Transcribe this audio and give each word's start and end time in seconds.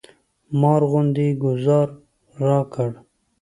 مار 0.59 0.81
غوندې 0.91 1.25
یې 1.31 1.37
ګوزار 1.43 1.87
راکړ. 2.47 2.89